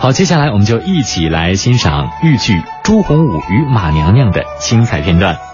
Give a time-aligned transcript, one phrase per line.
[0.00, 2.52] 好，接下来我们就一起来欣赏豫剧
[2.84, 5.47] 《朱洪武与马娘娘》的精彩片段。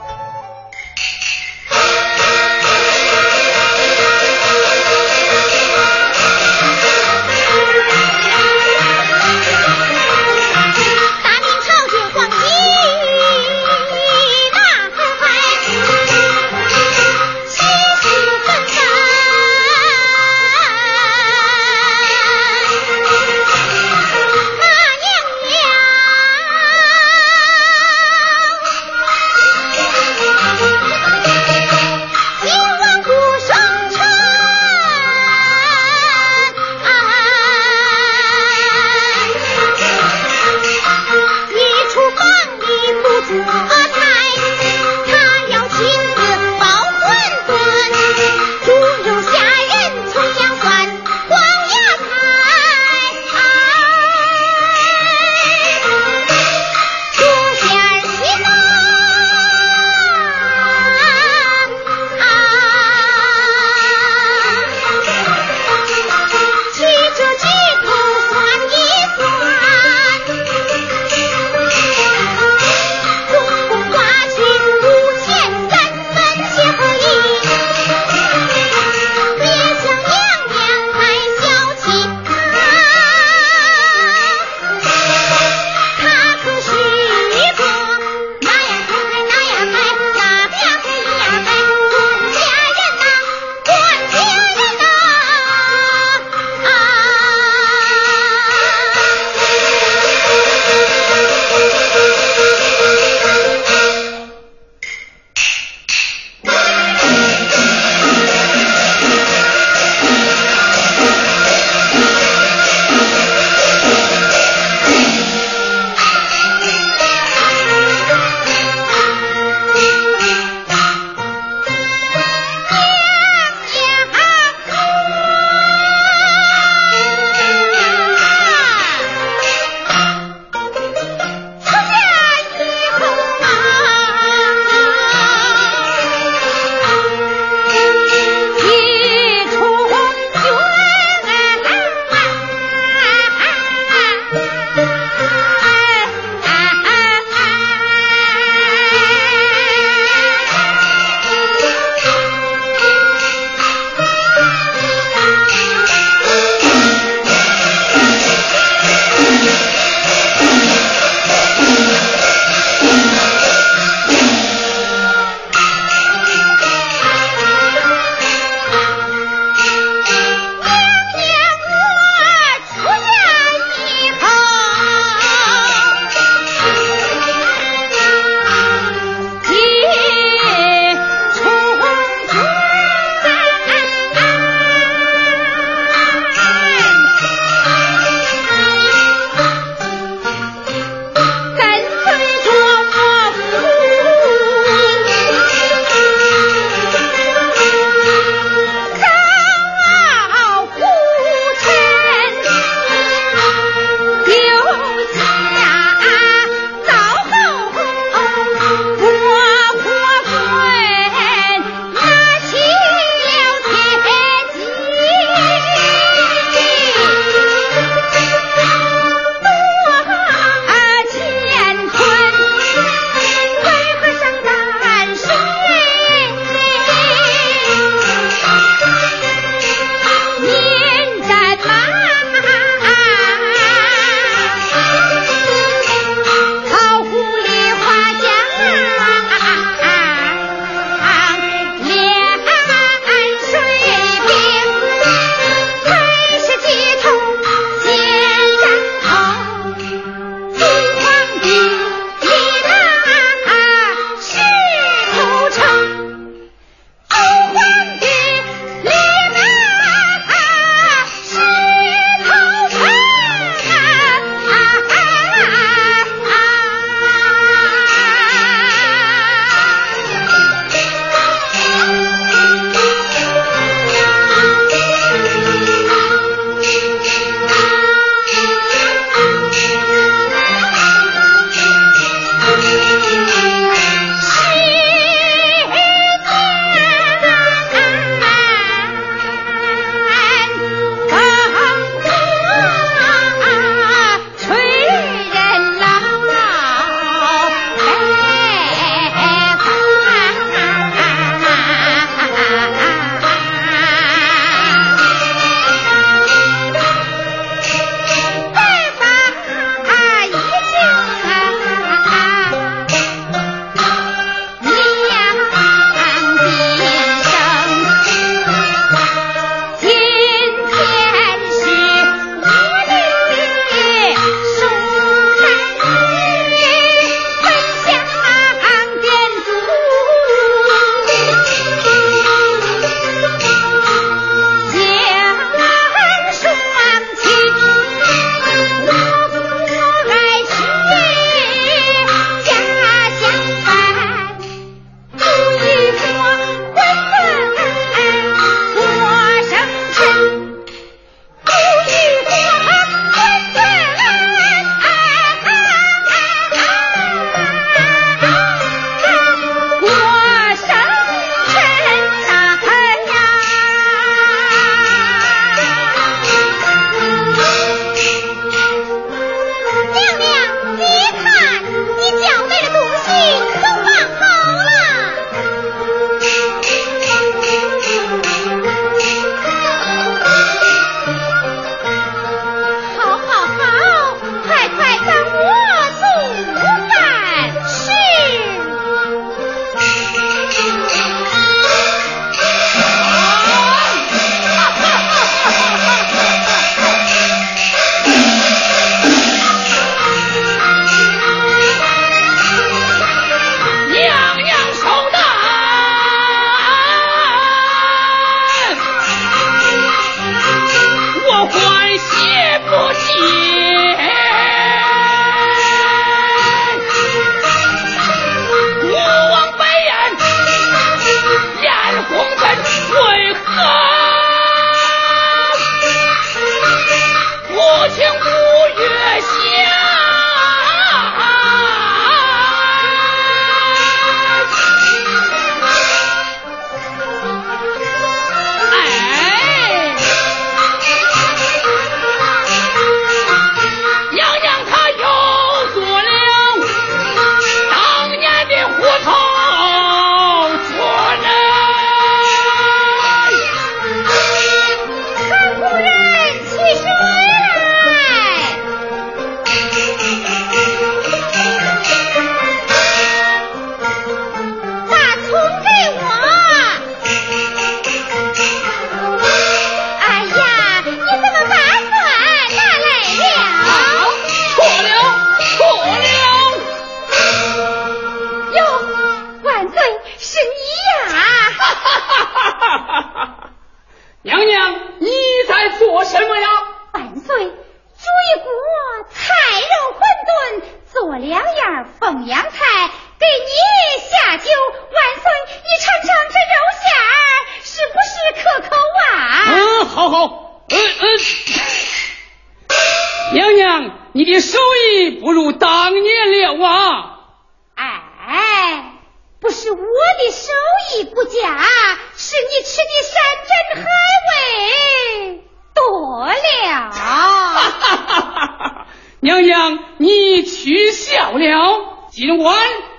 [519.24, 522.08] 娘娘，你取笑了。
[522.10, 522.58] 今晚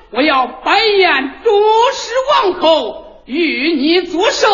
[0.10, 1.51] 我要摆宴祝
[1.94, 4.48] 氏王后，与你作寿。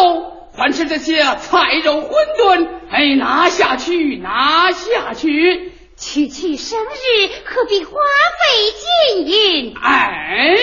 [0.54, 5.72] 凡吃这些菜肉馄饨，哎，拿下去，拿下去！
[5.96, 9.74] 区区生日，何必花费金银？
[9.82, 10.58] 哎，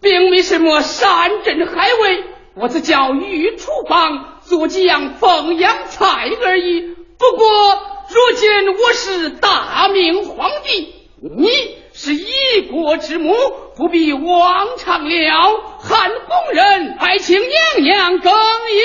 [0.00, 2.24] 并没什么山珍海味，
[2.54, 6.94] 我只叫御厨房做几样凤阳菜而已。
[7.18, 7.46] 不过，
[8.08, 11.82] 如今我是大明皇帝，你。
[11.94, 13.34] 是一国之母，
[13.76, 15.60] 不必妄唱了。
[15.78, 18.80] 汉宫人，还请娘娘更衣。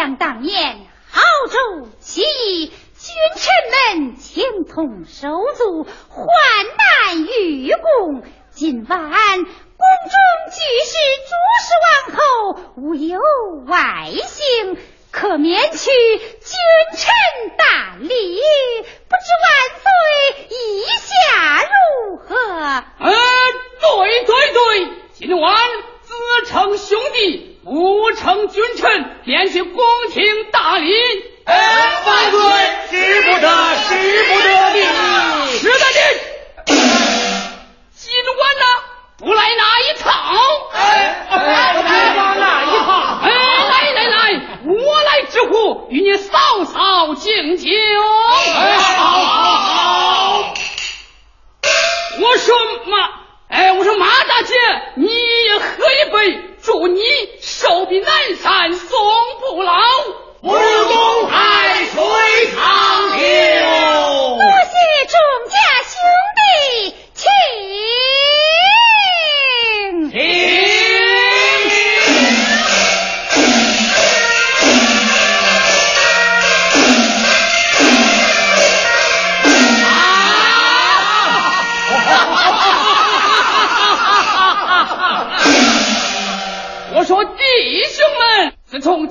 [0.00, 0.78] 想当年
[1.10, 6.26] 豪州起义，君臣们情同手足，患
[6.64, 8.22] 难与共。
[8.50, 10.16] 今晚宫中
[10.52, 10.96] 举世
[11.28, 12.22] 诸事王后，
[12.76, 13.20] 无有
[13.66, 14.78] 外姓，
[15.10, 16.56] 可免去君
[16.96, 17.12] 臣
[17.58, 18.08] 大礼。
[18.08, 19.52] 不知万
[19.82, 19.84] 岁
[20.48, 22.36] 意下如何？
[23.00, 23.12] 呃，
[23.82, 25.54] 对对对，今晚
[26.00, 27.49] 自称兄弟。
[27.64, 29.74] 吴城君臣联系宫
[30.12, 30.94] 廷大礼。
[31.44, 32.40] 哎，万岁！
[32.90, 33.48] 使不得，
[33.88, 34.78] 使不得你，
[35.58, 36.29] 使得你。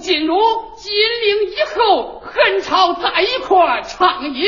[0.10, 0.36] 进入
[0.76, 4.44] 金陵以后，很朝在一块畅饮。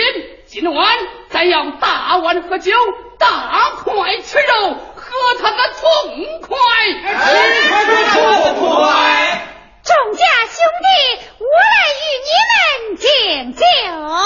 [0.48, 0.98] 今晚
[1.30, 2.72] 咱要大碗喝酒，
[3.20, 5.80] 大块吃肉，喝他个痛
[6.42, 6.58] 快！
[7.06, 7.14] 哎，
[8.12, 9.46] 痛快！
[9.84, 10.90] 众家兄弟，
[11.38, 13.62] 我来与你们敬酒。
[14.10, 14.26] 好，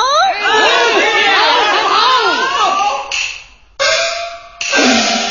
[1.90, 2.64] 好。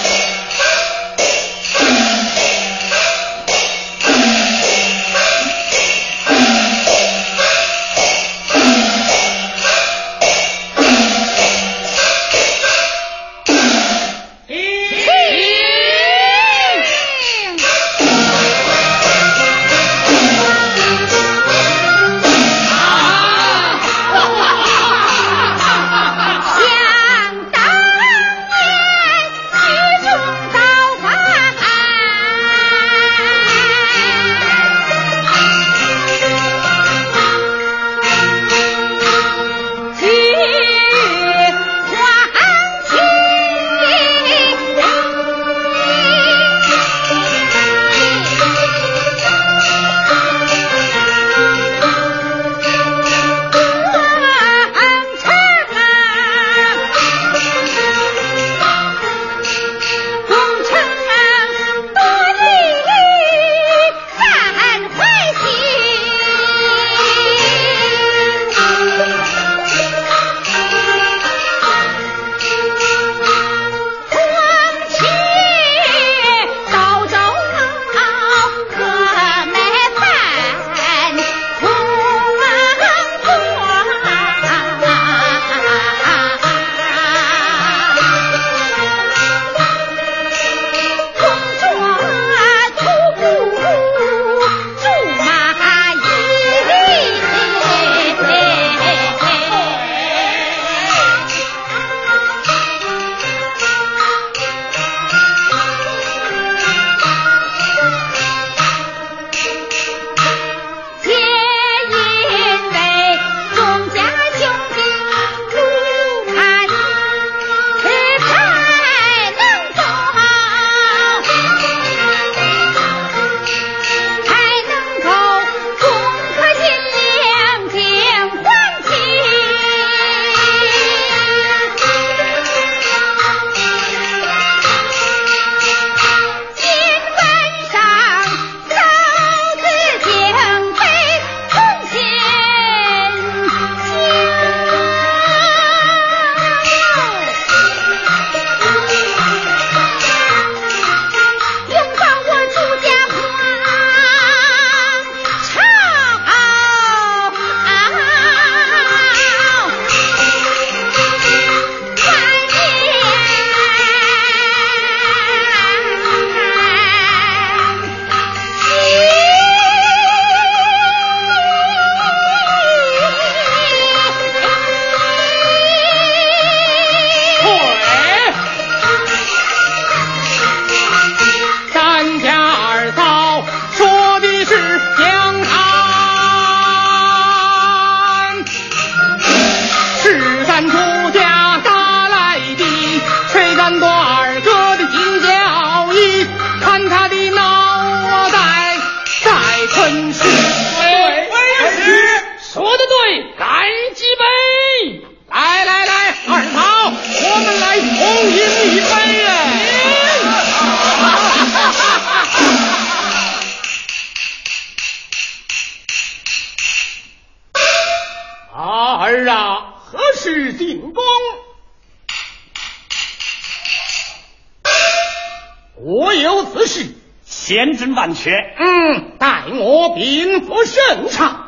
[227.92, 228.30] 万确。
[228.58, 231.40] 嗯，待我禀赋圣上。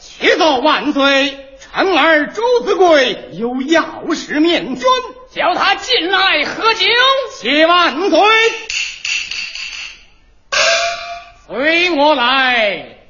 [0.00, 4.84] 启奏万岁，臣儿朱子贵有要事面君，
[5.34, 6.86] 叫他进来喝酒。
[7.32, 8.18] 谢万岁，
[11.48, 13.01] 随我来。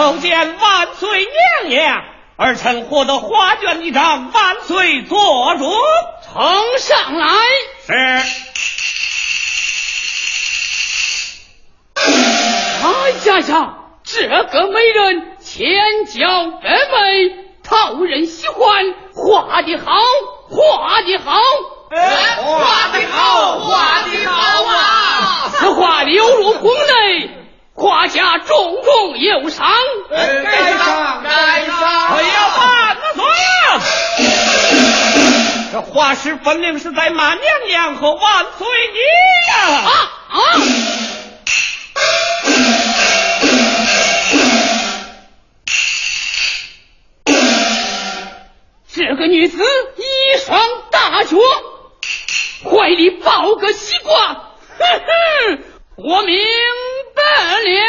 [0.00, 1.26] 叩见万岁
[1.60, 2.02] 娘娘，
[2.38, 5.18] 儿臣获得画卷一张，万岁做
[5.58, 5.70] 主。
[6.24, 7.26] 呈上来。
[7.86, 7.92] 是。
[12.82, 15.70] 哎呀呀，这个美人千
[16.06, 19.92] 娇百媚，讨人喜欢，画的好，
[20.48, 21.38] 画的好，
[21.90, 25.50] 画的好，画的好啊！
[25.52, 27.36] 此画流入宫内。
[27.80, 29.66] 画家重重有赏，
[30.10, 33.24] 该上该上，可要万岁！
[35.72, 39.00] 这画师分明是在骂娘娘和万岁爷
[39.48, 39.56] 呀！
[39.80, 39.90] 啊
[40.28, 40.38] 啊！
[48.92, 49.64] 这个女子
[49.96, 51.38] 一双大脚，
[52.62, 54.34] 怀里抱个西瓜，
[54.78, 55.64] 哼哼，
[56.02, 56.34] 我明。
[57.14, 57.22] 白
[57.64, 57.80] 了，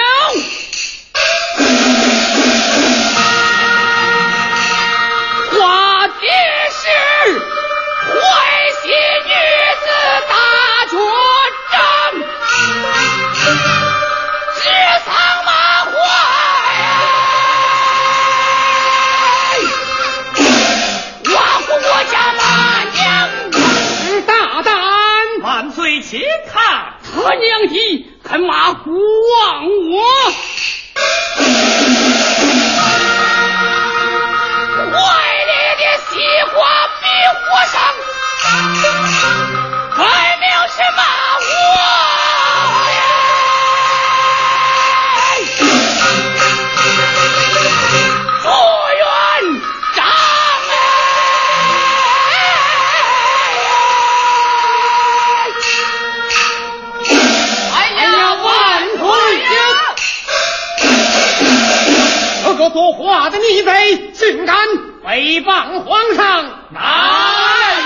[65.31, 66.81] 一棒皇上，哪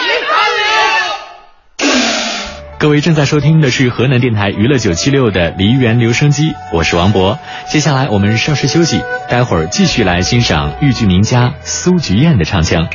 [0.02, 0.74] 里敢了？
[2.80, 7.38] 各位正在收听的是河南电台娱乐九七六的梨园留声机，我是王博。
[7.70, 12.88] 接下来我们稍事休息，待会儿继续来欣赏豫剧名家苏菊艳的唱腔。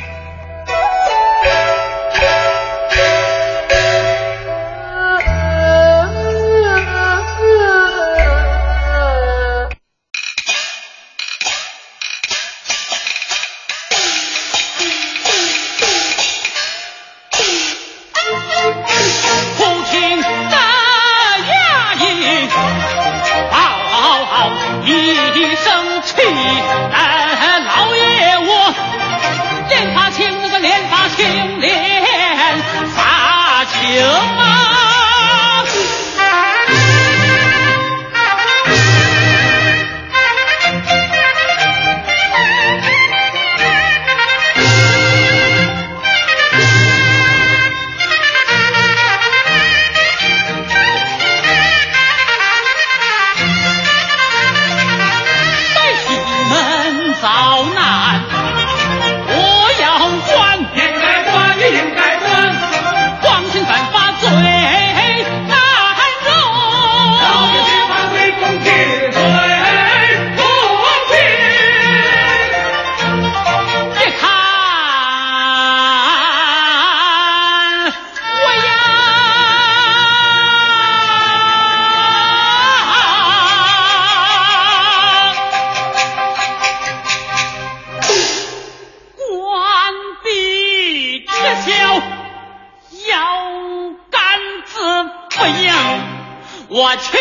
[96.73, 97.17] 我却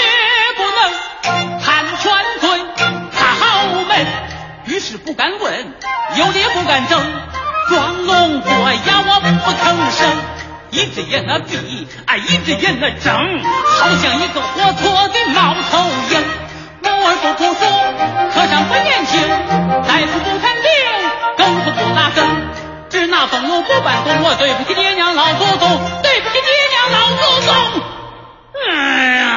[0.57, 2.61] 不能喊全尊
[3.13, 4.07] 豪门，
[4.67, 5.75] 于是不敢问，
[6.15, 7.05] 有理不敢争，
[7.69, 10.09] 装聋作哑我不吭声。
[10.71, 16.23] 一只眼那闭，啊一只眼那睁，好像一个活脱的猫头鹰。
[16.83, 17.67] 木儿不读书，
[18.31, 19.21] 和尚不念经，
[19.83, 20.71] 大不不看病，
[21.37, 22.25] 更是不拉更。
[22.89, 27.51] 只拿俸禄不办公，我对不起爹娘老祖宗，对不起爹娘老祖宗。
[28.71, 29.30] 哎呀！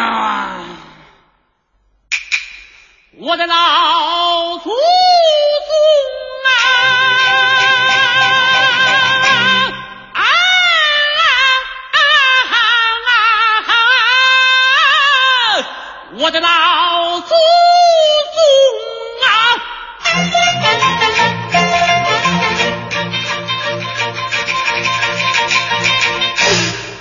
[3.25, 4.73] 我的老祖宗
[6.45, 6.51] 啊！
[10.11, 10.21] 啊
[11.93, 12.59] 啊！
[16.17, 17.35] 我的老祖宗
[19.23, 19.25] 啊！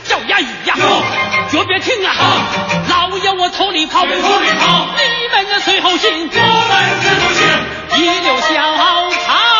[0.05, 0.77] 叫衙役呀，
[1.51, 2.15] 绝别停啊！
[2.89, 5.22] 老爷我头里跑，头里跑你
[5.61, 9.52] 随后进，我们是后进，一溜小跑。